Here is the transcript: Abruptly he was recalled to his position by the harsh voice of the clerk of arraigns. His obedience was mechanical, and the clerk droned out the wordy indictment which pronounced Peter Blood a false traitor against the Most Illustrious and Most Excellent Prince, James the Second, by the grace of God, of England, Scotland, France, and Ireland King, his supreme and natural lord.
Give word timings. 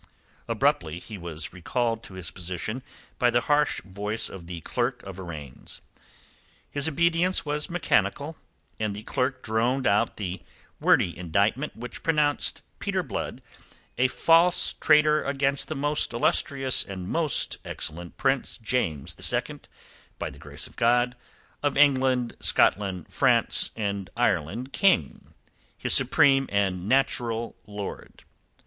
Abruptly 0.47 0.97
he 0.97 1.15
was 1.15 1.53
recalled 1.53 2.01
to 2.01 2.15
his 2.15 2.31
position 2.31 2.81
by 3.19 3.29
the 3.29 3.41
harsh 3.41 3.81
voice 3.81 4.29
of 4.29 4.47
the 4.47 4.61
clerk 4.61 5.03
of 5.03 5.19
arraigns. 5.19 5.79
His 6.71 6.87
obedience 6.87 7.45
was 7.45 7.69
mechanical, 7.69 8.35
and 8.79 8.95
the 8.95 9.03
clerk 9.03 9.43
droned 9.43 9.85
out 9.85 10.17
the 10.17 10.41
wordy 10.79 11.15
indictment 11.15 11.75
which 11.77 12.01
pronounced 12.01 12.63
Peter 12.79 13.03
Blood 13.03 13.43
a 13.95 14.07
false 14.07 14.73
traitor 14.73 15.23
against 15.23 15.67
the 15.67 15.75
Most 15.75 16.11
Illustrious 16.13 16.83
and 16.83 17.07
Most 17.07 17.59
Excellent 17.63 18.17
Prince, 18.17 18.57
James 18.57 19.13
the 19.13 19.21
Second, 19.21 19.67
by 20.17 20.31
the 20.31 20.39
grace 20.39 20.65
of 20.65 20.77
God, 20.77 21.15
of 21.61 21.77
England, 21.77 22.35
Scotland, 22.39 23.05
France, 23.13 23.69
and 23.75 24.09
Ireland 24.17 24.73
King, 24.73 25.35
his 25.77 25.93
supreme 25.93 26.49
and 26.51 26.89
natural 26.89 27.55
lord. 27.67 28.23